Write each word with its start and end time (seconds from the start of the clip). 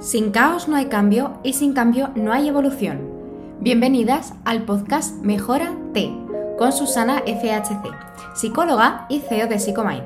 Sin 0.00 0.30
caos 0.30 0.68
no 0.68 0.76
hay 0.76 0.86
cambio 0.86 1.38
y 1.42 1.54
sin 1.54 1.72
cambio 1.72 2.10
no 2.14 2.30
hay 2.30 2.48
evolución. 2.48 3.00
Bienvenidas 3.60 4.34
al 4.44 4.64
podcast 4.64 5.22
Mejora 5.22 5.74
T 5.94 6.12
con 6.58 6.70
Susana 6.72 7.22
FHC, 7.26 7.94
psicóloga 8.34 9.06
y 9.08 9.20
CEO 9.20 9.46
de 9.46 9.58
Psicomind. 9.58 10.02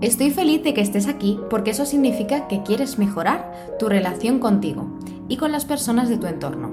Estoy 0.00 0.30
feliz 0.30 0.64
de 0.64 0.72
que 0.72 0.80
estés 0.80 1.06
aquí 1.06 1.38
porque 1.50 1.72
eso 1.72 1.84
significa 1.84 2.48
que 2.48 2.62
quieres 2.62 2.98
mejorar 2.98 3.76
tu 3.78 3.90
relación 3.90 4.38
contigo 4.38 4.98
y 5.28 5.36
con 5.36 5.52
las 5.52 5.66
personas 5.66 6.08
de 6.08 6.16
tu 6.16 6.26
entorno, 6.26 6.72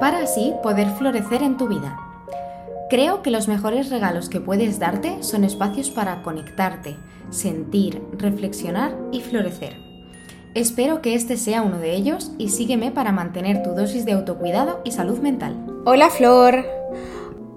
para 0.00 0.18
así 0.18 0.54
poder 0.64 0.88
florecer 0.90 1.44
en 1.44 1.56
tu 1.56 1.68
vida. 1.68 1.96
Creo 2.90 3.22
que 3.22 3.30
los 3.30 3.46
mejores 3.46 3.88
regalos 3.88 4.28
que 4.28 4.40
puedes 4.40 4.80
darte 4.80 5.22
son 5.22 5.44
espacios 5.44 5.90
para 5.90 6.22
conectarte, 6.22 6.96
sentir, 7.30 8.02
reflexionar 8.18 8.96
y 9.12 9.20
florecer. 9.20 9.87
Espero 10.54 11.02
que 11.02 11.14
este 11.14 11.36
sea 11.36 11.62
uno 11.62 11.78
de 11.78 11.94
ellos 11.94 12.32
y 12.38 12.48
sígueme 12.48 12.90
para 12.90 13.12
mantener 13.12 13.62
tu 13.62 13.70
dosis 13.74 14.04
de 14.04 14.12
autocuidado 14.12 14.80
y 14.82 14.92
salud 14.92 15.18
mental. 15.18 15.56
Hola 15.84 16.08
Flor, 16.08 16.64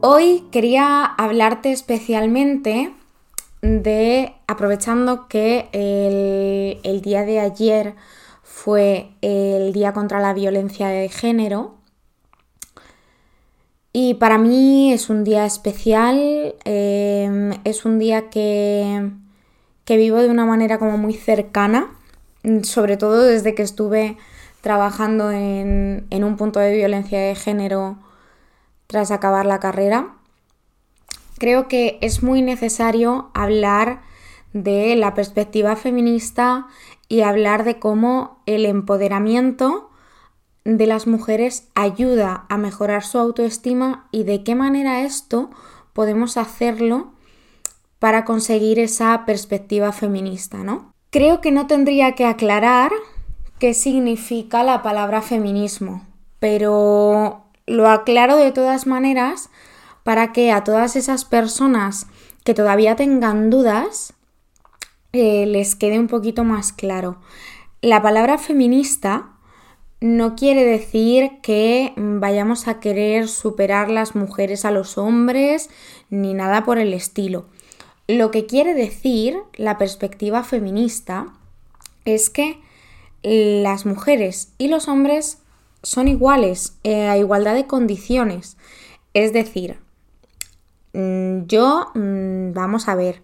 hoy 0.01 0.43
quería 0.51 1.05
hablarte 1.05 1.71
especialmente 1.71 2.93
de, 3.61 4.33
aprovechando 4.45 5.27
que 5.29 5.69
el, 6.83 7.01
día 7.01 7.23
de 7.23 7.39
ayer 7.39 7.95
fue 8.43 9.11
el 9.21 9.71
Día 9.71 9.93
contra 9.93 10.19
la 10.19 10.33
Violencia 10.33 10.89
de 10.89 11.07
Género, 11.07 11.75
y 13.93 14.13
para 14.15 14.37
mí 14.37 14.93
es 14.93 15.09
un 15.09 15.23
día 15.25 15.45
especial, 15.45 16.55
eh, 16.63 17.59
es 17.65 17.83
un 17.83 17.99
día 17.99 18.29
que, 18.29 19.11
que, 19.83 19.97
vivo 19.97 20.17
de 20.17 20.29
una 20.29 20.45
manera 20.45 20.79
como 20.79 20.97
muy 20.97 21.13
cercana 21.13 21.97
sobre 22.63 22.97
todo 22.97 23.23
desde 23.23 23.55
que 23.55 23.63
estuve 23.63 24.17
trabajando 24.61 25.31
en, 25.31 26.05
un 26.11 26.37
punto 26.37 26.59
de 26.59 26.75
violencia 26.75 27.19
de 27.19 27.35
género 27.35 27.97
tras 28.87 29.11
acabar 29.11 29.45
la 29.45 29.59
carrera. 29.59 30.15
Creo 31.37 31.67
que 31.67 31.97
es 32.01 32.21
muy 32.21 32.41
necesario 32.41 33.31
hablar 33.33 34.01
de 34.53 34.95
la 34.95 35.13
perspectiva 35.13 35.75
feminista 35.75 36.67
y 37.07 37.21
hablar 37.21 37.63
de 37.63 37.79
cómo 37.79 38.41
el 38.45 38.65
empoderamiento 38.65 39.89
de 40.63 40.85
las 40.85 41.07
mujeres 41.07 41.67
ayuda 41.73 42.45
a 42.49 42.57
mejorar 42.57 43.03
su 43.03 43.17
autoestima 43.17 44.07
y 44.11 44.23
de 44.23 44.43
qué 44.43 44.53
manera 44.53 45.01
esto 45.01 45.49
podemos 45.93 46.37
hacerlo 46.37 47.13
para 47.97 48.25
conseguir 48.25 48.79
esa 48.79 49.25
perspectiva 49.25 49.91
feminista, 49.91 50.57
¿no? 50.57 50.90
Creo 51.11 51.41
que 51.41 51.51
no 51.51 51.67
tendría 51.67 52.13
que 52.13 52.25
aclarar 52.25 52.93
qué 53.59 53.73
significa 53.73 54.63
la 54.63 54.81
palabra 54.81 55.21
feminismo, 55.21 56.07
pero 56.39 57.43
lo 57.67 57.89
aclaro 57.89 58.37
de 58.37 58.53
todas 58.53 58.87
maneras 58.87 59.49
para 60.03 60.31
que 60.31 60.53
a 60.53 60.63
todas 60.63 60.95
esas 60.95 61.25
personas 61.25 62.07
que 62.45 62.53
todavía 62.53 62.95
tengan 62.95 63.49
dudas 63.49 64.13
eh, 65.11 65.45
les 65.47 65.75
quede 65.75 65.99
un 65.99 66.07
poquito 66.07 66.45
más 66.45 66.71
claro. 66.71 67.17
La 67.81 68.01
palabra 68.01 68.37
feminista 68.37 69.33
no 69.99 70.37
quiere 70.37 70.63
decir 70.63 71.41
que 71.43 71.91
vayamos 71.97 72.69
a 72.69 72.79
querer 72.79 73.27
superar 73.27 73.91
las 73.91 74.15
mujeres 74.15 74.63
a 74.63 74.71
los 74.71 74.97
hombres 74.97 75.69
ni 76.09 76.33
nada 76.33 76.63
por 76.63 76.77
el 76.77 76.93
estilo. 76.93 77.47
Lo 78.11 78.29
que 78.29 78.45
quiere 78.45 78.73
decir 78.73 79.37
la 79.55 79.77
perspectiva 79.77 80.43
feminista 80.43 81.27
es 82.03 82.29
que 82.29 82.59
las 83.23 83.85
mujeres 83.85 84.51
y 84.57 84.67
los 84.67 84.89
hombres 84.89 85.37
son 85.81 86.09
iguales, 86.09 86.75
eh, 86.83 87.07
a 87.07 87.17
igualdad 87.17 87.55
de 87.55 87.67
condiciones. 87.67 88.57
Es 89.13 89.31
decir, 89.31 89.77
mm, 90.91 91.45
yo, 91.45 91.91
mm, 91.95 92.51
vamos 92.51 92.89
a 92.89 92.95
ver, 92.95 93.21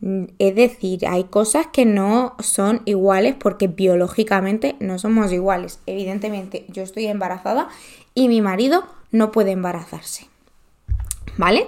mm, 0.00 0.24
es 0.38 0.54
decir, 0.54 1.06
hay 1.06 1.24
cosas 1.24 1.66
que 1.66 1.84
no 1.84 2.34
son 2.38 2.80
iguales 2.86 3.34
porque 3.38 3.68
biológicamente 3.68 4.74
no 4.80 4.98
somos 4.98 5.32
iguales. 5.32 5.80
Evidentemente, 5.84 6.64
yo 6.68 6.82
estoy 6.82 7.08
embarazada 7.08 7.68
y 8.14 8.28
mi 8.28 8.40
marido 8.40 8.84
no 9.12 9.32
puede 9.32 9.50
embarazarse. 9.50 10.28
¿Vale? 11.36 11.66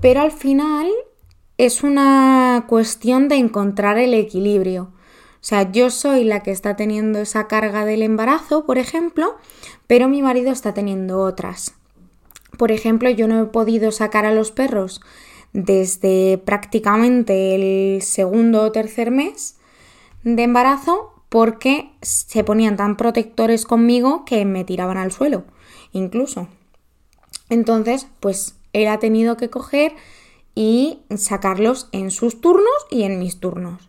Pero 0.00 0.22
al 0.22 0.32
final 0.32 0.88
es 1.58 1.82
una 1.82 2.64
cuestión 2.68 3.28
de 3.28 3.36
encontrar 3.36 3.98
el 3.98 4.14
equilibrio. 4.14 4.90
O 5.34 5.46
sea, 5.46 5.70
yo 5.70 5.90
soy 5.90 6.24
la 6.24 6.42
que 6.42 6.50
está 6.50 6.74
teniendo 6.74 7.18
esa 7.20 7.46
carga 7.48 7.84
del 7.84 8.02
embarazo, 8.02 8.64
por 8.64 8.78
ejemplo, 8.78 9.36
pero 9.86 10.08
mi 10.08 10.22
marido 10.22 10.50
está 10.50 10.72
teniendo 10.72 11.20
otras. 11.20 11.74
Por 12.56 12.72
ejemplo, 12.72 13.10
yo 13.10 13.28
no 13.28 13.42
he 13.42 13.46
podido 13.46 13.92
sacar 13.92 14.24
a 14.24 14.32
los 14.32 14.50
perros 14.50 15.00
desde 15.52 16.38
prácticamente 16.38 17.54
el 17.54 18.02
segundo 18.02 18.62
o 18.62 18.72
tercer 18.72 19.10
mes 19.10 19.56
de 20.24 20.42
embarazo 20.42 21.12
porque 21.28 21.90
se 22.00 22.42
ponían 22.44 22.76
tan 22.76 22.96
protectores 22.96 23.66
conmigo 23.66 24.24
que 24.24 24.44
me 24.44 24.64
tiraban 24.64 24.96
al 24.96 25.12
suelo, 25.12 25.44
incluso. 25.92 26.48
Entonces, 27.50 28.06
pues 28.20 28.56
él 28.72 28.88
ha 28.88 28.98
tenido 28.98 29.36
que 29.36 29.50
coger 29.50 29.92
y 30.54 31.00
sacarlos 31.16 31.88
en 31.92 32.10
sus 32.10 32.40
turnos 32.40 32.72
y 32.90 33.02
en 33.02 33.18
mis 33.18 33.40
turnos. 33.40 33.88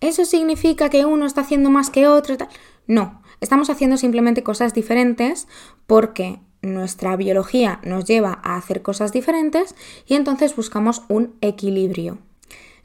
¿Eso 0.00 0.24
significa 0.24 0.88
que 0.90 1.04
uno 1.04 1.26
está 1.26 1.42
haciendo 1.42 1.70
más 1.70 1.90
que 1.90 2.06
otro? 2.06 2.36
No, 2.86 3.22
estamos 3.40 3.70
haciendo 3.70 3.96
simplemente 3.96 4.42
cosas 4.42 4.74
diferentes 4.74 5.48
porque 5.86 6.38
nuestra 6.62 7.16
biología 7.16 7.80
nos 7.82 8.04
lleva 8.04 8.40
a 8.42 8.56
hacer 8.56 8.82
cosas 8.82 9.12
diferentes 9.12 9.74
y 10.06 10.14
entonces 10.14 10.54
buscamos 10.54 11.02
un 11.08 11.34
equilibrio. 11.40 12.18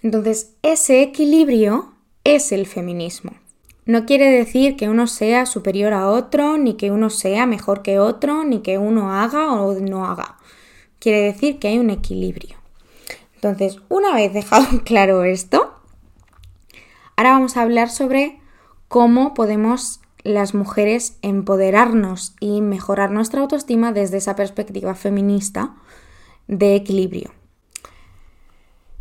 Entonces, 0.02 0.56
ese 0.62 1.02
equilibrio 1.02 1.94
es 2.24 2.52
el 2.52 2.66
feminismo. 2.66 3.34
No 3.86 4.06
quiere 4.06 4.30
decir 4.32 4.76
que 4.76 4.90
uno 4.90 5.08
sea 5.08 5.46
superior 5.46 5.94
a 5.94 6.08
otro, 6.08 6.58
ni 6.58 6.76
que 6.76 6.92
uno 6.92 7.10
sea 7.10 7.46
mejor 7.46 7.82
que 7.82 8.00
otro, 8.00 8.44
ni 8.44 8.60
que 8.60 8.78
uno 8.78 9.12
haga 9.12 9.54
o 9.54 9.74
no 9.80 10.06
haga. 10.06 10.38
Quiere 11.00 11.22
decir 11.22 11.60
que 11.60 11.68
hay 11.68 11.80
un 11.80 11.90
equilibrio. 11.90 12.61
Entonces, 13.44 13.80
una 13.90 14.14
vez 14.14 14.34
dejado 14.34 14.68
claro 14.86 15.24
esto, 15.24 15.74
ahora 17.16 17.32
vamos 17.32 17.58
a 17.58 17.64
hablar 17.64 17.90
sobre 17.90 18.40
cómo 18.88 19.34
podemos 19.34 20.00
las 20.24 20.54
mujeres 20.54 21.18
empoderarnos 21.24 22.36
y 22.40 22.62
mejorar 22.62 23.10
nuestra 23.10 23.42
autoestima 23.42 23.94
desde 23.94 24.18
esa 24.18 24.36
perspectiva 24.36 24.94
feminista 24.94 25.74
de 26.48 26.76
equilibrio. 26.76 27.32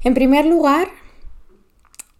En 0.02 0.14
primer 0.14 0.46
lugar, 0.46 0.88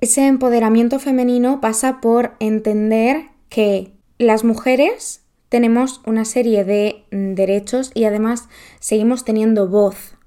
ese 0.02 0.26
empoderamiento 0.26 0.98
femenino 0.98 1.62
pasa 1.62 2.02
por 2.02 2.34
entender 2.38 3.30
que 3.48 3.94
las 4.18 4.44
mujeres 4.44 5.22
tenemos 5.48 6.02
una 6.04 6.26
serie 6.26 6.64
de 6.64 7.06
derechos 7.10 7.92
y 7.94 8.04
además 8.04 8.50
seguimos 8.78 9.24
teniendo 9.24 9.66
voz 9.68 10.19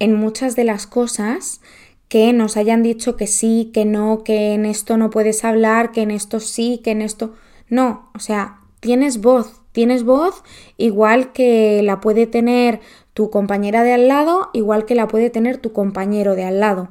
en 0.00 0.14
muchas 0.14 0.56
de 0.56 0.64
las 0.64 0.88
cosas 0.88 1.60
que 2.08 2.32
nos 2.32 2.56
hayan 2.56 2.82
dicho 2.82 3.14
que 3.14 3.28
sí, 3.28 3.70
que 3.72 3.84
no, 3.84 4.24
que 4.24 4.54
en 4.54 4.66
esto 4.66 4.96
no 4.96 5.10
puedes 5.10 5.44
hablar, 5.44 5.92
que 5.92 6.02
en 6.02 6.10
esto 6.10 6.40
sí, 6.40 6.80
que 6.82 6.90
en 6.90 7.02
esto... 7.02 7.34
No, 7.68 8.10
o 8.16 8.18
sea, 8.18 8.58
tienes 8.80 9.20
voz, 9.20 9.60
tienes 9.70 10.02
voz 10.02 10.42
igual 10.76 11.32
que 11.32 11.80
la 11.84 12.00
puede 12.00 12.26
tener 12.26 12.80
tu 13.14 13.30
compañera 13.30 13.84
de 13.84 13.92
al 13.92 14.08
lado, 14.08 14.50
igual 14.52 14.86
que 14.86 14.96
la 14.96 15.06
puede 15.06 15.30
tener 15.30 15.58
tu 15.58 15.72
compañero 15.72 16.34
de 16.34 16.42
al 16.42 16.58
lado. 16.58 16.88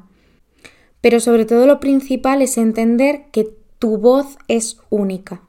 Pero 1.02 1.20
sobre 1.20 1.44
todo 1.44 1.68
lo 1.68 1.82
principal 1.82 2.42
es 2.42 2.58
entender 2.58 3.26
que 3.34 3.50
tu 3.78 3.98
voz 3.98 4.38
es 4.48 4.80
única. 4.90 5.42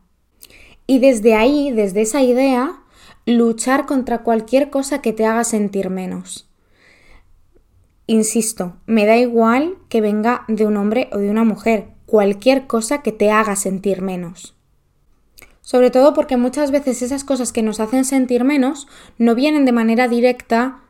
Y 0.88 0.98
desde 0.98 1.34
ahí, 1.34 1.70
desde 1.70 2.00
esa 2.00 2.22
idea, 2.22 2.82
luchar 3.24 3.86
contra 3.86 4.24
cualquier 4.24 4.70
cosa 4.70 5.00
que 5.00 5.12
te 5.12 5.26
haga 5.26 5.44
sentir 5.44 5.90
menos. 5.90 6.49
Insisto, 8.10 8.72
me 8.86 9.06
da 9.06 9.18
igual 9.18 9.76
que 9.88 10.00
venga 10.00 10.42
de 10.48 10.66
un 10.66 10.76
hombre 10.76 11.08
o 11.12 11.18
de 11.18 11.30
una 11.30 11.44
mujer, 11.44 11.90
cualquier 12.06 12.66
cosa 12.66 13.02
que 13.02 13.12
te 13.12 13.30
haga 13.30 13.54
sentir 13.54 14.02
menos. 14.02 14.56
Sobre 15.60 15.92
todo 15.92 16.12
porque 16.12 16.36
muchas 16.36 16.72
veces 16.72 17.02
esas 17.02 17.22
cosas 17.22 17.52
que 17.52 17.62
nos 17.62 17.78
hacen 17.78 18.04
sentir 18.04 18.42
menos 18.42 18.88
no 19.16 19.36
vienen 19.36 19.64
de 19.64 19.70
manera 19.70 20.08
directa 20.08 20.80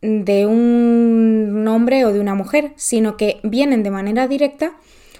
de 0.00 0.46
un 0.46 1.66
hombre 1.68 2.06
o 2.06 2.14
de 2.14 2.20
una 2.20 2.34
mujer, 2.34 2.72
sino 2.76 3.18
que 3.18 3.40
vienen 3.42 3.82
de 3.82 3.90
manera 3.90 4.26
directa 4.26 4.72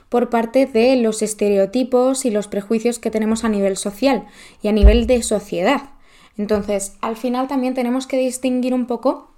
por 0.09 0.31
parte 0.31 0.65
de 0.65 0.97
los 0.97 1.21
estereotipos 1.21 2.25
y 2.25 2.31
los 2.31 2.49
prejuicios 2.49 2.99
que 2.99 3.11
tenemos 3.11 3.45
a 3.45 3.51
nivel 3.51 3.77
social 3.77 4.27
y 4.63 4.69
a 4.69 4.73
nivel 4.73 5.07
de 5.07 5.23
sociedad. 5.23 5.91
Entonces, 6.39 6.95
al 7.03 7.19
final 7.19 7.49
también 7.49 7.75
tenemos 7.75 8.07
que 8.07 8.17
distinguir 8.17 8.73
un 8.73 8.87
poco 8.87 9.30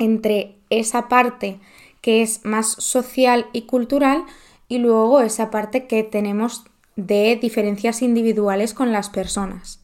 entre 0.00 0.56
esa 0.68 1.08
parte 1.08 1.60
que 2.00 2.22
es 2.22 2.44
más 2.44 2.72
social 2.72 3.46
y 3.52 3.62
cultural 3.62 4.24
y 4.68 4.78
luego 4.78 5.20
esa 5.20 5.50
parte 5.50 5.86
que 5.86 6.02
tenemos 6.02 6.64
de 6.96 7.38
diferencias 7.40 8.02
individuales 8.02 8.74
con 8.74 8.92
las 8.92 9.10
personas. 9.10 9.80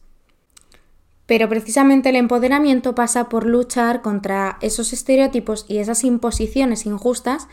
Pero 1.25 1.49
precisamente 1.49 2.09
el 2.09 2.15
empoderamiento 2.15 2.95
pasa 2.95 3.27
por 3.27 3.45
luchar 3.45 4.01
contra 4.01 4.57
esos 4.61 4.93
estereotipos 4.93 5.65
y 5.67 5.79
esas 5.79 6.03
imposiciones 6.05 6.85
injustas 6.85 7.47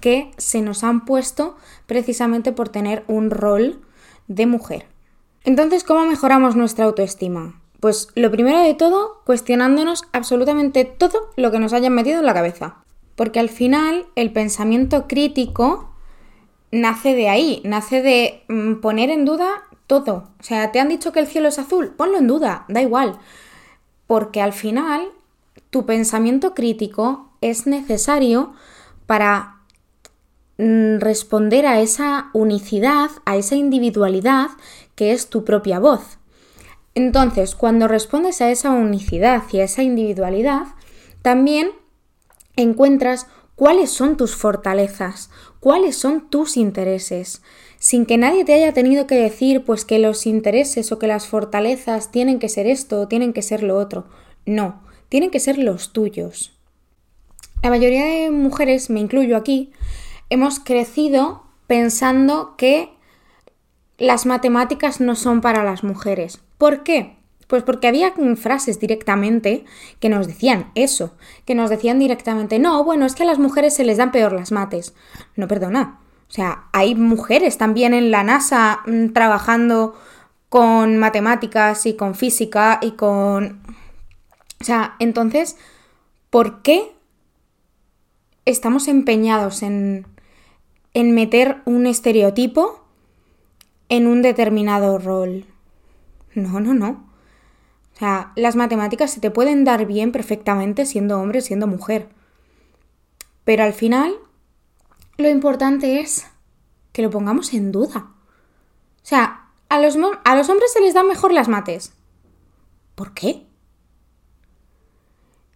que 0.00 0.32
se 0.36 0.62
nos 0.62 0.82
han 0.82 1.04
puesto 1.04 1.56
precisamente 1.86 2.52
por 2.52 2.68
tener 2.68 3.04
un 3.06 3.30
rol 3.30 3.80
de 4.26 4.46
mujer. 4.46 4.86
Entonces, 5.44 5.84
¿cómo 5.84 6.06
mejoramos 6.06 6.56
nuestra 6.56 6.86
autoestima? 6.86 7.59
Pues 7.80 8.08
lo 8.14 8.30
primero 8.30 8.58
de 8.58 8.74
todo, 8.74 9.22
cuestionándonos 9.24 10.04
absolutamente 10.12 10.84
todo 10.84 11.30
lo 11.36 11.50
que 11.50 11.58
nos 11.58 11.72
hayan 11.72 11.94
metido 11.94 12.20
en 12.20 12.26
la 12.26 12.34
cabeza. 12.34 12.76
Porque 13.16 13.40
al 13.40 13.48
final 13.48 14.06
el 14.16 14.32
pensamiento 14.32 15.08
crítico 15.08 15.90
nace 16.70 17.14
de 17.14 17.28
ahí, 17.28 17.62
nace 17.64 18.02
de 18.02 18.44
mm, 18.48 18.80
poner 18.80 19.10
en 19.10 19.24
duda 19.24 19.64
todo. 19.86 20.28
O 20.38 20.42
sea, 20.42 20.70
te 20.72 20.78
han 20.78 20.88
dicho 20.88 21.12
que 21.12 21.20
el 21.20 21.26
cielo 21.26 21.48
es 21.48 21.58
azul, 21.58 21.88
ponlo 21.88 22.18
en 22.18 22.26
duda, 22.26 22.64
da 22.68 22.82
igual. 22.82 23.18
Porque 24.06 24.42
al 24.42 24.52
final 24.52 25.08
tu 25.70 25.86
pensamiento 25.86 26.54
crítico 26.54 27.30
es 27.40 27.66
necesario 27.66 28.52
para 29.06 29.56
mm, 30.58 30.98
responder 30.98 31.66
a 31.66 31.80
esa 31.80 32.30
unicidad, 32.34 33.10
a 33.24 33.36
esa 33.36 33.56
individualidad 33.56 34.50
que 34.94 35.12
es 35.12 35.30
tu 35.30 35.44
propia 35.44 35.78
voz. 35.78 36.19
Entonces, 36.94 37.54
cuando 37.54 37.88
respondes 37.88 38.40
a 38.40 38.50
esa 38.50 38.70
unicidad 38.70 39.44
y 39.52 39.60
a 39.60 39.64
esa 39.64 39.82
individualidad, 39.82 40.66
también 41.22 41.70
encuentras 42.56 43.26
cuáles 43.54 43.90
son 43.90 44.16
tus 44.16 44.34
fortalezas, 44.36 45.30
cuáles 45.60 45.96
son 45.96 46.30
tus 46.30 46.56
intereses 46.56 47.42
sin 47.80 48.04
que 48.04 48.18
nadie 48.18 48.44
te 48.44 48.52
haya 48.52 48.74
tenido 48.74 49.06
que 49.06 49.14
decir 49.16 49.64
pues 49.64 49.86
que 49.86 49.98
los 49.98 50.26
intereses 50.26 50.92
o 50.92 50.98
que 50.98 51.06
las 51.06 51.26
fortalezas 51.26 52.12
tienen 52.12 52.38
que 52.38 52.50
ser 52.50 52.66
esto 52.66 53.00
o 53.00 53.08
tienen 53.08 53.32
que 53.32 53.40
ser 53.40 53.62
lo 53.62 53.78
otro. 53.78 54.04
No, 54.44 54.82
tienen 55.08 55.30
que 55.30 55.40
ser 55.40 55.56
los 55.56 55.92
tuyos. 55.94 56.52
La 57.62 57.70
mayoría 57.70 58.04
de 58.04 58.30
mujeres, 58.30 58.90
me 58.90 59.00
incluyo 59.00 59.34
aquí, 59.34 59.72
hemos 60.28 60.60
crecido 60.60 61.44
pensando 61.66 62.54
que 62.58 62.90
las 63.96 64.26
matemáticas 64.26 65.00
no 65.00 65.14
son 65.14 65.40
para 65.40 65.64
las 65.64 65.82
mujeres. 65.82 66.40
¿Por 66.60 66.82
qué? 66.82 67.16
Pues 67.46 67.62
porque 67.62 67.88
había 67.88 68.12
frases 68.36 68.78
directamente 68.78 69.64
que 69.98 70.10
nos 70.10 70.26
decían 70.26 70.70
eso, 70.74 71.16
que 71.46 71.54
nos 71.54 71.70
decían 71.70 71.98
directamente, 71.98 72.58
no, 72.58 72.84
bueno, 72.84 73.06
es 73.06 73.14
que 73.14 73.22
a 73.22 73.26
las 73.26 73.38
mujeres 73.38 73.74
se 73.74 73.82
les 73.82 73.96
dan 73.96 74.12
peor 74.12 74.34
las 74.34 74.52
mates. 74.52 74.92
No, 75.36 75.48
perdona, 75.48 76.00
o 76.28 76.30
sea, 76.30 76.64
hay 76.72 76.94
mujeres 76.94 77.56
también 77.56 77.94
en 77.94 78.10
la 78.10 78.24
NASA 78.24 78.80
mm, 78.84 79.14
trabajando 79.14 79.98
con 80.50 80.98
matemáticas 80.98 81.86
y 81.86 81.94
con 81.94 82.14
física 82.14 82.78
y 82.82 82.90
con... 82.90 83.62
O 84.60 84.64
sea, 84.64 84.96
entonces, 84.98 85.56
¿por 86.28 86.60
qué 86.60 86.92
estamos 88.44 88.86
empeñados 88.86 89.62
en, 89.62 90.06
en 90.92 91.14
meter 91.14 91.62
un 91.64 91.86
estereotipo 91.86 92.84
en 93.88 94.06
un 94.06 94.20
determinado 94.20 94.98
rol? 94.98 95.46
No, 96.42 96.60
no, 96.60 96.74
no. 96.74 97.10
O 97.94 97.98
sea, 97.98 98.32
las 98.36 98.56
matemáticas 98.56 99.10
se 99.10 99.20
te 99.20 99.30
pueden 99.30 99.64
dar 99.64 99.86
bien 99.86 100.12
perfectamente 100.12 100.86
siendo 100.86 101.20
hombre, 101.20 101.40
siendo 101.40 101.66
mujer. 101.66 102.08
Pero 103.44 103.64
al 103.64 103.72
final 103.72 104.14
lo 105.18 105.28
importante 105.28 106.00
es 106.00 106.26
que 106.92 107.02
lo 107.02 107.10
pongamos 107.10 107.52
en 107.52 107.72
duda. 107.72 108.10
O 109.02 109.06
sea, 109.06 109.48
a 109.68 109.80
los, 109.80 109.96
a 110.24 110.36
los 110.36 110.48
hombres 110.48 110.72
se 110.72 110.80
les 110.80 110.94
dan 110.94 111.06
mejor 111.06 111.32
las 111.32 111.48
mates. 111.48 111.92
¿Por 112.94 113.12
qué? 113.12 113.46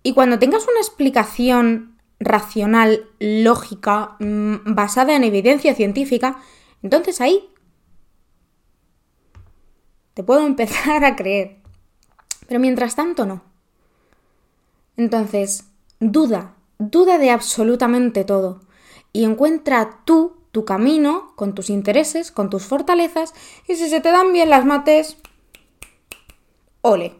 Y 0.02 0.12
cuando 0.12 0.38
tengas 0.38 0.66
una 0.68 0.80
explicación 0.80 1.98
racional, 2.20 3.08
lógica, 3.18 4.16
mm, 4.20 4.74
basada 4.74 5.16
en 5.16 5.24
evidencia 5.24 5.74
científica, 5.74 6.38
entonces 6.82 7.20
ahí 7.20 7.48
te 10.14 10.22
puedo 10.22 10.46
empezar 10.46 11.04
a 11.04 11.16
creer. 11.16 11.58
Pero 12.46 12.60
mientras 12.60 12.96
tanto 12.96 13.26
no. 13.26 13.42
Entonces, 14.96 15.64
duda, 16.00 16.54
duda 16.78 17.18
de 17.18 17.30
absolutamente 17.30 18.24
todo 18.24 18.60
y 19.12 19.24
encuentra 19.24 20.00
tú 20.04 20.36
tu 20.52 20.64
camino 20.64 21.32
con 21.34 21.54
tus 21.54 21.68
intereses, 21.68 22.30
con 22.30 22.48
tus 22.48 22.64
fortalezas 22.64 23.34
y 23.66 23.74
si 23.74 23.88
se 23.88 24.00
te 24.00 24.12
dan 24.12 24.32
bien 24.32 24.50
las 24.50 24.64
mates, 24.64 25.16
ole. 26.80 27.16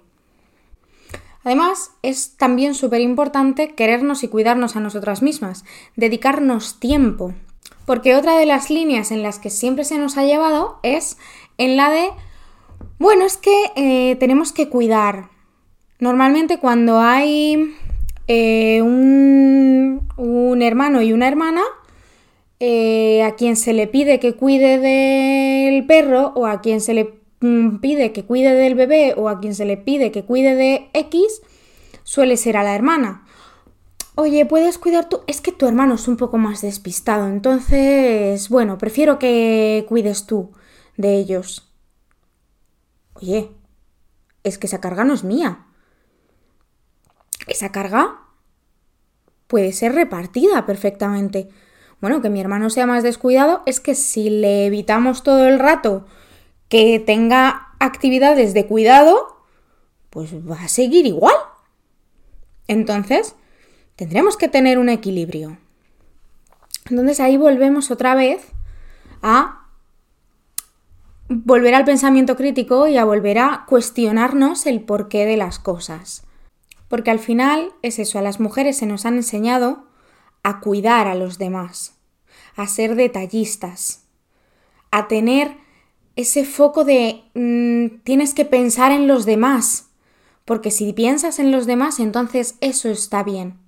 Además, 1.43 1.91
es 2.03 2.37
también 2.37 2.75
súper 2.75 3.01
importante 3.01 3.75
querernos 3.75 4.23
y 4.23 4.29
cuidarnos 4.29 4.77
a 4.77 4.81
nosotras 4.81 5.21
mismas, 5.21 5.65
dedicarnos 5.97 6.79
tiempo. 6.79 7.35
Porque 7.87 8.15
otra 8.15 8.39
de 8.39 8.47
las 8.47 8.71
líneas 8.71 9.11
en 9.11 9.23
las 9.23 9.41
que 9.41 9.51
siempre 9.51 9.85
se 9.85 9.99
nos 9.99 10.17
ha 10.17 10.25
llevado 10.25 10.79
es 10.83 11.19
en 11.59 11.77
la 11.77 11.91
de, 11.91 12.11
bueno, 12.99 13.25
es 13.25 13.37
que 13.37 13.73
eh, 13.77 14.17
tenemos 14.17 14.53
que 14.53 14.69
cuidar. 14.69 15.31
Normalmente 15.99 16.59
cuando 16.59 17.01
hay 17.01 17.75
eh, 18.29 18.83
un, 18.83 20.63
hermano 20.63 21.03
y 21.03 21.13
una 21.13 21.29
hermana, 21.29 21.63
eh, 22.61 23.23
a 23.23 23.35
quien 23.35 23.57
se 23.57 23.73
le 23.73 23.87
pide 23.87 24.21
que 24.21 24.35
cuide 24.35 24.79
del 24.79 25.87
perro 25.87 26.33
o 26.35 26.47
a 26.47 26.61
quien 26.61 26.81
se 26.81 26.95
le 26.95 27.15
mm, 27.41 27.79
pide 27.79 28.13
que 28.13 28.25
cuide 28.25 28.55
del 28.55 28.75
bebé 28.75 29.15
o 29.17 29.29
a 29.29 29.41
quien 29.41 29.55
se 29.55 29.65
le 29.65 29.77
pide 29.77 30.11
que 30.11 30.25
cuide 30.25 30.55
de 30.55 30.89
X, 30.95 31.43
suele 32.05 32.37
ser 32.37 32.57
a 32.57 32.63
la 32.63 32.75
hermana. 32.75 33.25
Oye, 34.15 34.47
¿puedes 34.47 34.79
cuidar 34.79 35.09
tú? 35.09 35.21
Es 35.27 35.41
que 35.41 35.51
tu 35.51 35.67
hermano 35.67 35.95
es 35.95 36.07
un 36.07 36.17
poco 36.17 36.39
más 36.39 36.63
despistado, 36.63 37.27
entonces, 37.29 38.49
bueno, 38.49 38.79
prefiero 38.79 39.19
que 39.19 39.85
cuides 39.89 40.27
tú 40.27 40.53
de 40.97 41.17
ellos. 41.17 41.74
Oye, 43.15 43.51
es 44.43 44.59
que 44.59 44.67
esa 44.67 44.81
carga 44.81 45.05
no 45.05 45.15
es 45.15 45.25
mía. 45.25 45.67
Esa 47.47 47.73
carga 47.73 48.21
puede 49.47 49.73
ser 49.73 49.95
repartida 49.95 50.67
perfectamente. 50.67 51.49
Bueno, 52.01 52.21
que 52.21 52.31
mi 52.31 52.41
hermano 52.41 52.71
sea 52.71 52.87
más 52.87 53.03
descuidado 53.03 53.63
es 53.67 53.81
que 53.81 53.95
si 53.95 54.31
le 54.31 54.67
evitamos 54.67 55.23
todo 55.23 55.47
el 55.47 55.59
rato 55.59 56.07
que 56.69 56.99
tenga 56.99 57.69
actividades 57.79 58.55
de 58.55 58.67
cuidado, 58.67 59.45
pues 60.11 60.35
va 60.35 60.63
a 60.63 60.69
seguir 60.69 61.07
igual. 61.07 61.35
Entonces, 62.67 63.35
tendremos 63.97 64.37
que 64.37 64.49
tener 64.49 64.79
un 64.79 64.89
equilibrio. 64.89 65.59
Entonces 66.91 67.21
ahí 67.21 67.37
volvemos 67.37 67.91
otra 67.91 68.15
vez 68.15 68.47
a 69.23 69.64
volver 71.29 71.75
al 71.75 71.85
pensamiento 71.85 72.37
crítico 72.37 72.87
y 72.89 72.97
a 72.97 73.05
volver 73.05 73.39
a 73.39 73.65
cuestionarnos 73.67 74.67
el 74.67 74.83
porqué 74.83 75.25
de 75.27 75.37
las 75.37 75.59
cosas. 75.59 76.25
Porque 76.89 77.11
al 77.11 77.19
final 77.19 77.73
es 77.83 77.99
eso, 77.99 78.19
a 78.19 78.23
las 78.23 78.41
mujeres 78.41 78.77
se 78.77 78.87
nos 78.87 79.07
han 79.07 79.15
enseñado 79.15 79.87
a 80.43 80.61
cuidar 80.61 81.09
a 81.09 81.15
los 81.15 81.39
demás 81.39 81.95
a 82.57 82.67
ser 82.67 82.95
detallistas, 82.95 84.05
a 84.91 85.09
tener 85.09 85.57
ese 86.17 86.45
foco 86.45 86.85
de 86.85 87.25
mm, 87.35 88.03
tienes 88.05 88.35
que 88.35 88.45
pensar 88.45 88.93
en 88.93 89.09
los 89.09 89.27
demás, 89.27 89.91
porque 90.45 90.71
si 90.71 90.93
piensas 90.93 91.39
en 91.39 91.51
los 91.51 91.67
demás, 91.67 91.99
entonces 91.99 92.57
eso 92.61 92.89
está 92.89 93.23
bien. 93.23 93.59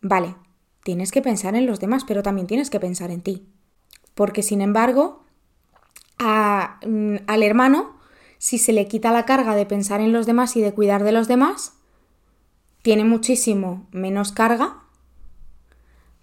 Vale, 0.00 0.36
tienes 0.84 1.10
que 1.10 1.20
pensar 1.20 1.54
en 1.54 1.66
los 1.66 1.80
demás, 1.80 2.04
pero 2.06 2.22
también 2.22 2.46
tienes 2.46 2.70
que 2.70 2.80
pensar 2.80 3.10
en 3.10 3.20
ti. 3.20 3.46
Porque 4.14 4.42
sin 4.42 4.62
embargo, 4.62 5.24
mm, 6.18 7.16
al 7.26 7.42
hermano, 7.42 7.96
si 8.38 8.58
se 8.58 8.72
le 8.72 8.88
quita 8.88 9.12
la 9.12 9.24
carga 9.24 9.54
de 9.54 9.66
pensar 9.66 10.00
en 10.00 10.12
los 10.12 10.26
demás 10.26 10.56
y 10.56 10.60
de 10.60 10.72
cuidar 10.72 11.04
de 11.04 11.12
los 11.12 11.28
demás, 11.28 11.74
tiene 12.82 13.04
muchísimo 13.04 13.86
menos 13.90 14.32
carga 14.32 14.82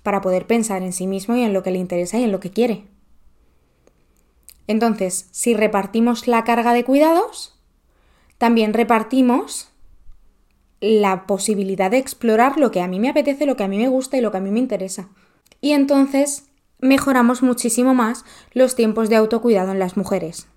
para 0.03 0.21
poder 0.21 0.47
pensar 0.47 0.83
en 0.83 0.93
sí 0.93 1.07
mismo 1.07 1.35
y 1.35 1.41
en 1.41 1.53
lo 1.53 1.63
que 1.63 1.71
le 1.71 1.79
interesa 1.79 2.17
y 2.17 2.23
en 2.23 2.31
lo 2.31 2.39
que 2.39 2.51
quiere. 2.51 2.85
Entonces, 4.67 5.27
si 5.31 5.53
repartimos 5.53 6.27
la 6.27 6.43
carga 6.43 6.73
de 6.73 6.83
cuidados, 6.83 7.59
también 8.37 8.73
repartimos 8.73 9.69
la 10.81 11.25
posibilidad 11.25 11.89
de 11.89 11.97
explorar 11.97 12.57
lo 12.57 12.71
que 12.71 12.81
a 12.81 12.87
mí 12.87 12.99
me 12.99 13.09
apetece, 13.09 13.45
lo 13.45 13.55
que 13.55 13.63
a 13.63 13.67
mí 13.67 13.77
me 13.77 13.87
gusta 13.87 14.17
y 14.17 14.21
lo 14.21 14.31
que 14.31 14.37
a 14.37 14.41
mí 14.41 14.51
me 14.51 14.59
interesa. 14.59 15.09
Y 15.61 15.71
entonces 15.71 16.47
mejoramos 16.85 17.41
muchísimo 17.41 17.93
más 17.93 18.25
los 18.53 18.75
tiempos 18.75 19.09
de 19.09 19.17
autocuidado 19.17 19.71
en 19.71 19.79
las 19.79 19.97
mujeres. 19.97 20.47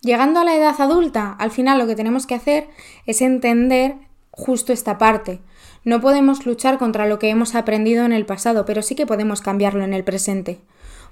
Llegando 0.00 0.40
a 0.40 0.44
la 0.44 0.56
edad 0.56 0.80
adulta, 0.80 1.32
al 1.38 1.50
final 1.50 1.78
lo 1.78 1.86
que 1.86 1.96
tenemos 1.96 2.26
que 2.26 2.34
hacer 2.34 2.68
es 3.06 3.22
entender 3.22 3.96
justo 4.30 4.72
esta 4.72 4.98
parte, 4.98 5.40
no 5.86 6.00
podemos 6.00 6.46
luchar 6.46 6.78
contra 6.78 7.06
lo 7.06 7.20
que 7.20 7.30
hemos 7.30 7.54
aprendido 7.54 8.04
en 8.04 8.12
el 8.12 8.26
pasado, 8.26 8.64
pero 8.64 8.82
sí 8.82 8.96
que 8.96 9.06
podemos 9.06 9.40
cambiarlo 9.40 9.84
en 9.84 9.94
el 9.94 10.02
presente. 10.02 10.60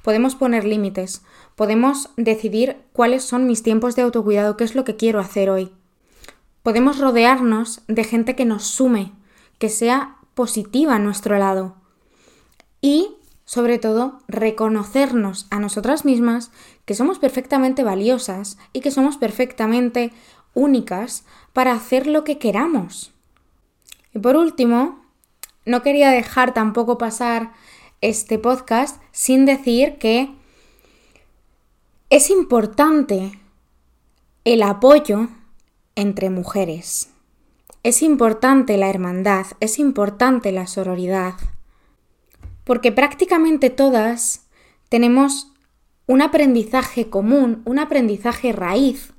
podemos 0.02 0.34
poner 0.34 0.64
límites, 0.64 1.22
podemos 1.54 2.10
decidir 2.16 2.76
cuáles 2.92 3.22
son 3.22 3.46
mis 3.46 3.62
tiempos 3.62 3.94
de 3.94 4.02
autocuidado, 4.02 4.56
qué 4.56 4.64
es 4.64 4.74
lo 4.74 4.84
que 4.84 4.96
quiero 4.96 5.20
hacer 5.20 5.48
hoy. 5.48 5.70
Podemos 6.64 6.98
rodearnos 6.98 7.82
de 7.86 8.02
gente 8.02 8.34
que 8.34 8.44
nos 8.44 8.64
sume, 8.64 9.12
que 9.58 9.68
sea 9.68 10.16
positiva 10.34 10.96
a 10.96 10.98
nuestro 10.98 11.38
lado. 11.38 11.76
Y, 12.82 13.14
sobre 13.44 13.78
todo, 13.78 14.20
reconocernos 14.26 15.46
a 15.50 15.58
nosotras 15.58 16.04
mismas 16.04 16.50
que 16.84 16.94
somos 16.94 17.18
perfectamente 17.18 17.84
valiosas 17.84 18.56
y 18.72 18.80
que 18.80 18.90
somos 18.90 19.16
perfectamente 19.16 20.12
únicas 20.54 21.24
para 21.52 21.72
hacer 21.72 22.06
lo 22.06 22.24
que 22.24 22.38
queramos. 22.38 23.12
Y 24.14 24.18
por 24.18 24.36
último, 24.36 25.04
no 25.66 25.82
quería 25.82 26.10
dejar 26.10 26.54
tampoco 26.54 26.98
pasar 26.98 27.52
este 28.00 28.38
podcast 28.38 29.00
sin 29.12 29.44
decir 29.46 29.98
que 29.98 30.30
es 32.10 32.30
importante 32.30 33.40
el 34.44 34.62
apoyo 34.62 35.28
entre 35.96 36.30
mujeres. 36.30 37.10
Es 37.82 38.02
importante 38.02 38.76
la 38.78 38.88
hermandad, 38.88 39.46
es 39.60 39.78
importante 39.78 40.52
la 40.52 40.66
sororidad, 40.66 41.34
porque 42.64 42.92
prácticamente 42.92 43.70
todas 43.70 44.46
tenemos 44.88 45.52
un 46.06 46.22
aprendizaje 46.22 47.08
común, 47.08 47.62
un 47.64 47.78
aprendizaje 47.78 48.52
raíz 48.52 49.12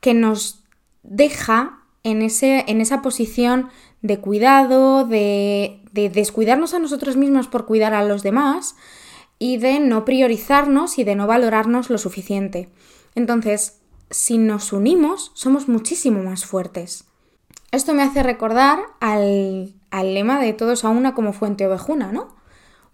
que 0.00 0.14
nos 0.14 0.64
deja 1.02 1.80
en, 2.02 2.22
ese, 2.22 2.64
en 2.68 2.80
esa 2.80 3.02
posición 3.02 3.68
de 4.00 4.18
cuidado, 4.18 5.04
de, 5.06 5.80
de 5.92 6.08
descuidarnos 6.08 6.74
a 6.74 6.78
nosotros 6.78 7.16
mismos 7.16 7.48
por 7.48 7.66
cuidar 7.66 7.94
a 7.94 8.04
los 8.04 8.22
demás 8.22 8.74
y 9.38 9.58
de 9.58 9.80
no 9.80 10.04
priorizarnos 10.04 10.98
y 10.98 11.04
de 11.04 11.14
no 11.14 11.26
valorarnos 11.26 11.90
lo 11.90 11.98
suficiente. 11.98 12.68
Entonces, 13.14 13.80
si 14.10 14.38
nos 14.38 14.72
unimos, 14.72 15.30
somos 15.34 15.68
muchísimo 15.68 16.22
más 16.22 16.44
fuertes. 16.44 17.04
Esto 17.72 17.94
me 17.94 18.02
hace 18.02 18.22
recordar 18.22 18.80
al, 19.00 19.74
lema 19.90 20.38
de 20.38 20.52
todos 20.52 20.84
a 20.84 20.90
una 20.90 21.14
como 21.14 21.32
fuente 21.32 21.66
ovejuna, 21.66 22.12
¿no? 22.12 22.36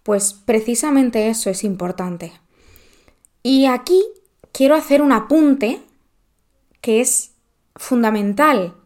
Pues 0.04 0.32
precisamente 0.32 1.28
eso 1.28 1.50
es 1.50 1.64
importante. 1.64 2.32
Y 3.42 3.66
aquí 3.66 4.00
quiero 4.52 4.76
hacer 4.76 5.02
un 5.02 5.10
apunte 5.10 5.82
que 6.80 7.00
es 7.00 7.32
fundamental 7.74 8.76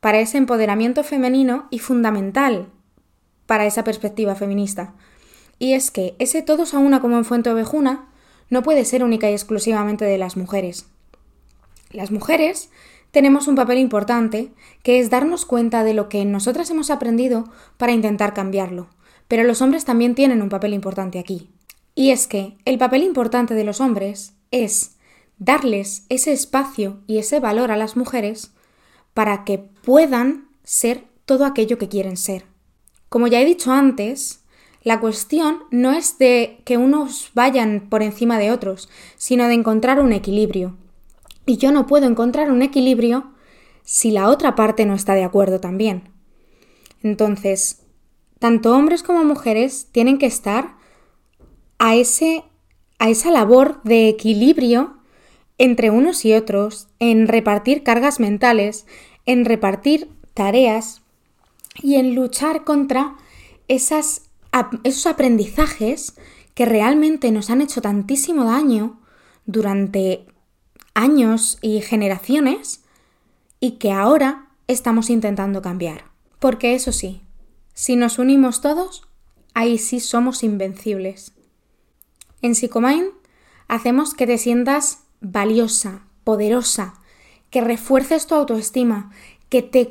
para 0.00 0.20
ese 0.20 0.36
empoderamiento 0.36 1.02
femenino 1.02 1.66
y 1.70 1.78
fundamental 1.78 2.70
para 3.46 3.64
esa 3.64 3.84
perspectiva 3.84 4.34
feminista. 4.34 4.94
Y 5.58 5.72
es 5.72 5.90
que 5.90 6.14
ese 6.18 6.42
todos 6.42 6.74
a 6.74 6.78
una 6.78 7.00
como 7.00 7.16
en 7.16 7.24
Fuente 7.24 7.50
Ovejuna 7.50 8.10
no 8.50 8.62
puede 8.62 8.84
ser 8.84 9.02
única 9.02 9.30
y 9.30 9.32
exclusivamente 9.32 10.04
de 10.04 10.18
las 10.18 10.36
mujeres. 10.36 10.86
Las 11.90 12.10
mujeres 12.10 12.70
tenemos 13.10 13.48
un 13.48 13.54
papel 13.54 13.78
importante 13.78 14.52
que 14.82 15.00
es 15.00 15.10
darnos 15.10 15.46
cuenta 15.46 15.84
de 15.84 15.94
lo 15.94 16.08
que 16.08 16.24
nosotras 16.24 16.70
hemos 16.70 16.90
aprendido 16.90 17.44
para 17.76 17.92
intentar 17.92 18.34
cambiarlo. 18.34 18.88
Pero 19.28 19.44
los 19.44 19.62
hombres 19.62 19.84
también 19.84 20.14
tienen 20.14 20.42
un 20.42 20.48
papel 20.48 20.74
importante 20.74 21.18
aquí. 21.18 21.50
Y 21.94 22.10
es 22.10 22.26
que 22.26 22.56
el 22.64 22.78
papel 22.78 23.02
importante 23.02 23.54
de 23.54 23.64
los 23.64 23.80
hombres 23.80 24.34
es 24.50 24.96
darles 25.38 26.04
ese 26.08 26.32
espacio 26.32 27.00
y 27.06 27.18
ese 27.18 27.40
valor 27.40 27.70
a 27.70 27.76
las 27.76 27.96
mujeres 27.96 28.52
para 29.14 29.44
que 29.44 29.58
puedan 29.58 30.48
ser 30.64 31.04
todo 31.24 31.44
aquello 31.44 31.78
que 31.78 31.88
quieren 31.88 32.16
ser. 32.16 32.44
Como 33.08 33.26
ya 33.26 33.40
he 33.40 33.44
dicho 33.44 33.72
antes, 33.72 34.44
la 34.82 35.00
cuestión 35.00 35.64
no 35.70 35.92
es 35.92 36.18
de 36.18 36.60
que 36.64 36.76
unos 36.76 37.30
vayan 37.34 37.88
por 37.90 38.02
encima 38.02 38.38
de 38.38 38.52
otros, 38.52 38.88
sino 39.16 39.48
de 39.48 39.54
encontrar 39.54 40.00
un 40.00 40.12
equilibrio. 40.12 40.76
Y 41.48 41.56
yo 41.56 41.72
no 41.72 41.86
puedo 41.86 42.06
encontrar 42.06 42.52
un 42.52 42.60
equilibrio 42.60 43.32
si 43.82 44.10
la 44.10 44.28
otra 44.28 44.54
parte 44.54 44.84
no 44.84 44.94
está 44.94 45.14
de 45.14 45.24
acuerdo 45.24 45.60
también. 45.60 46.10
Entonces, 47.02 47.86
tanto 48.38 48.76
hombres 48.76 49.02
como 49.02 49.24
mujeres 49.24 49.88
tienen 49.90 50.18
que 50.18 50.26
estar 50.26 50.76
a, 51.78 51.96
ese, 51.96 52.44
a 52.98 53.08
esa 53.08 53.30
labor 53.30 53.80
de 53.82 54.10
equilibrio 54.10 54.98
entre 55.56 55.88
unos 55.88 56.26
y 56.26 56.34
otros, 56.34 56.88
en 56.98 57.26
repartir 57.26 57.82
cargas 57.82 58.20
mentales, 58.20 58.86
en 59.24 59.46
repartir 59.46 60.10
tareas 60.34 61.00
y 61.82 61.94
en 61.94 62.14
luchar 62.14 62.62
contra 62.64 63.16
esas, 63.68 64.28
esos 64.84 65.06
aprendizajes 65.06 66.14
que 66.54 66.66
realmente 66.66 67.32
nos 67.32 67.48
han 67.48 67.62
hecho 67.62 67.80
tantísimo 67.80 68.44
daño 68.44 69.00
durante 69.46 70.26
años 70.98 71.58
y 71.62 71.80
generaciones 71.80 72.82
y 73.60 73.72
que 73.72 73.92
ahora 73.92 74.48
estamos 74.66 75.10
intentando 75.10 75.62
cambiar. 75.62 76.06
Porque 76.40 76.74
eso 76.74 76.90
sí, 76.90 77.22
si 77.72 77.94
nos 77.94 78.18
unimos 78.18 78.60
todos, 78.60 79.06
ahí 79.54 79.78
sí 79.78 80.00
somos 80.00 80.42
invencibles. 80.42 81.32
En 82.42 82.56
Psicomind 82.56 83.10
hacemos 83.68 84.14
que 84.14 84.26
te 84.26 84.38
sientas 84.38 85.04
valiosa, 85.20 86.02
poderosa, 86.24 86.94
que 87.50 87.60
refuerces 87.60 88.26
tu 88.26 88.34
autoestima, 88.34 89.12
que 89.48 89.62
te, 89.62 89.90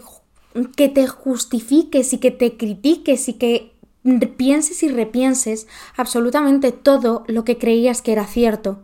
que 0.76 0.90
te 0.90 1.08
justifiques 1.08 2.12
y 2.12 2.18
que 2.18 2.32
te 2.32 2.58
critiques 2.58 3.30
y 3.30 3.34
que 3.34 3.72
pienses 4.36 4.84
y 4.84 4.90
repienses 4.90 5.68
absolutamente 5.96 6.74
todo 6.74 7.24
lo 7.28 7.46
que 7.46 7.58
creías 7.58 8.02
que 8.02 8.12
era 8.12 8.28
cierto 8.28 8.84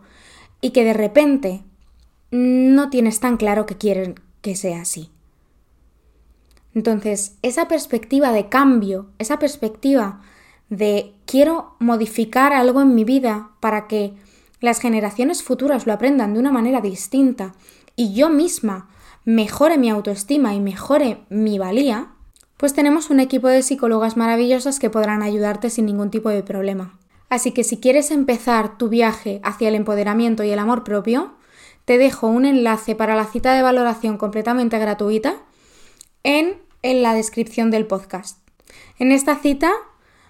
y 0.62 0.70
que 0.70 0.86
de 0.86 0.94
repente 0.94 1.63
no 2.34 2.90
tienes 2.90 3.20
tan 3.20 3.38
claro 3.38 3.68
que 3.68 3.78
quieren 3.78 4.16
que 4.42 4.56
sea 4.56 4.82
así. 4.82 5.12
Entonces, 6.74 7.36
esa 7.44 7.68
perspectiva 7.68 8.32
de 8.32 8.50
cambio, 8.50 9.12
esa 9.20 9.38
perspectiva 9.38 10.20
de 10.70 11.13
quiero 11.28 11.75
modificar 11.78 12.52
algo 12.52 12.82
en 12.82 12.96
mi 12.96 13.04
vida 13.04 13.52
para 13.60 13.88
que 13.88 14.13
las 14.62 14.80
generaciones 14.80 15.44
futuras 15.44 15.86
lo 15.86 15.94
aprendan 15.94 16.34
de 16.34 16.40
una 16.40 16.52
manera 16.52 16.82
distinta 16.82 17.54
y 17.96 18.16
yo 18.16 18.30
misma 18.30 18.90
mejore 19.25 19.78
mi 19.78 19.92
autoestima 19.92 20.56
y 20.56 20.60
mejore 20.60 21.20
mi 21.30 21.60
valía, 21.60 22.13
pues 22.58 22.74
tenemos 22.74 23.12
un 23.12 23.20
equipo 23.20 23.48
de 23.48 23.62
psicólogas 23.62 24.18
maravillosas 24.18 24.80
que 24.80 24.90
podrán 24.90 25.22
ayudarte 25.22 25.70
sin 25.70 25.86
ningún 25.86 26.10
tipo 26.10 26.30
de 26.30 26.42
problema. 26.42 26.98
Así 27.30 27.52
que 27.52 27.63
si 27.63 27.78
quieres 27.78 28.10
empezar 28.10 28.80
tu 28.80 28.90
viaje 28.90 29.40
hacia 29.44 29.68
el 29.68 29.75
empoderamiento 29.75 30.44
y 30.44 30.50
el 30.50 30.60
amor 30.60 30.84
propio, 30.84 31.34
te 31.86 31.98
dejo 31.98 32.28
un 32.28 32.46
enlace 32.46 32.96
para 32.96 33.16
la 33.16 33.25
cita 33.25 33.54
de 33.54 33.62
valoración 33.62 34.18
completamente 34.18 34.80
gratuita 34.80 35.36
en, 36.24 36.62
en 36.82 37.04
la 37.04 37.13
descripción 37.13 37.72
del 37.72 37.86
podcast. 37.86 38.40
En 39.00 39.12
esta 39.12 39.36
cita 39.38 39.72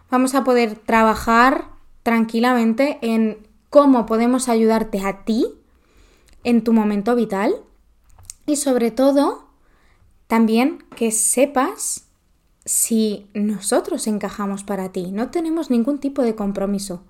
vamos 0.10 0.36
a 0.36 0.44
poder 0.44 0.76
trabajar 0.76 1.70
tranquilamente 2.04 3.00
en 3.02 3.48
cómo 3.70 4.06
podemos 4.06 4.50
ayudarte 4.50 5.04
a 5.06 5.24
ti 5.24 5.48
en 6.44 6.64
tu 6.64 6.74
momento 6.74 7.16
vital 7.16 7.56
y 8.46 8.58
sobre 8.58 8.92
todo 8.92 9.46
también 10.28 10.84
que 10.96 11.12
sepas 11.12 12.08
si 12.66 13.28
nosotros 13.34 14.08
encajamos 14.08 14.64
para 14.64 14.92
ti. 14.92 15.12
No 15.12 15.30
tenemos 15.30 15.70
ningún 15.70 16.00
tipo 16.00 16.22
de 16.22 16.36
compromiso. 16.36 17.04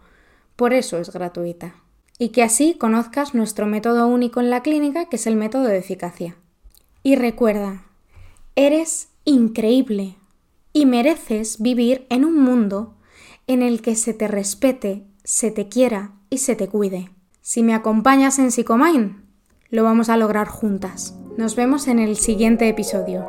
Por 0.56 0.74
eso 0.74 0.98
es 0.98 1.12
gratuita. 1.12 1.76
Y 2.20 2.30
que 2.30 2.44
así 2.44 2.76
conozcas 2.76 3.34
nuestro 3.34 3.66
método 3.66 4.08
único 4.08 4.40
en 4.40 4.50
la 4.50 4.62
clínica, 4.62 5.06
que 5.06 5.16
es 5.16 5.28
el 5.28 5.36
método 5.36 5.64
de 5.64 5.78
eficacia. 5.78 6.36
Y 7.02 7.16
recuerda, 7.16 7.84
eres 8.56 9.10
increíble 9.26 10.16
y 10.74 10.86
mereces 10.86 11.62
vivir 11.62 12.06
en 12.10 12.26
un 12.26 12.40
mundo 12.40 12.96
en 13.48 13.62
el 13.62 13.82
que 13.82 13.96
se 13.96 14.14
te 14.14 14.28
respete, 14.28 15.04
se 15.24 15.52
te 15.52 15.68
quiera 15.68 16.12
y 16.30 16.40
se 16.40 16.56
te 16.56 16.68
cuide. 16.68 17.12
Si 17.42 17.62
me 17.62 17.74
acompañas 17.74 18.40
en 18.40 18.52
Psicomind, 18.52 19.24
lo 19.70 19.84
vamos 19.84 20.10
a 20.10 20.18
lograr 20.18 20.48
juntas. 20.48 21.16
Nos 21.38 21.56
vemos 21.56 21.88
en 21.88 22.00
el 22.00 22.16
siguiente 22.16 22.70
episodio. 22.70 23.28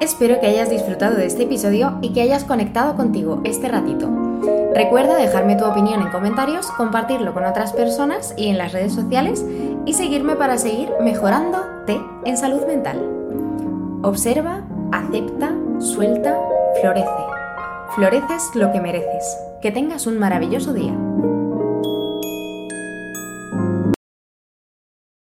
Espero 0.00 0.40
que 0.40 0.46
hayas 0.46 0.70
disfrutado 0.70 1.16
de 1.16 1.26
este 1.26 1.44
episodio 1.44 1.98
y 2.02 2.12
que 2.12 2.22
hayas 2.22 2.44
conectado 2.44 2.96
contigo 2.96 3.42
este 3.44 3.68
ratito. 3.68 4.23
Recuerda 4.74 5.14
dejarme 5.14 5.54
tu 5.54 5.64
opinión 5.64 6.02
en 6.02 6.10
comentarios, 6.10 6.66
compartirlo 6.72 7.32
con 7.32 7.44
otras 7.44 7.72
personas 7.72 8.34
y 8.36 8.48
en 8.48 8.58
las 8.58 8.72
redes 8.72 8.92
sociales 8.92 9.44
y 9.86 9.92
seguirme 9.92 10.34
para 10.34 10.58
seguir 10.58 10.90
mejorándote 11.00 12.00
en 12.24 12.36
salud 12.36 12.66
mental. 12.66 12.98
Observa, 14.02 14.62
acepta, 14.90 15.54
suelta, 15.78 16.36
florece. 16.80 17.08
Floreces 17.94 18.50
lo 18.54 18.72
que 18.72 18.80
mereces. 18.80 19.38
Que 19.62 19.70
tengas 19.70 20.08
un 20.08 20.18
maravilloso 20.18 20.72
día. 20.72 20.92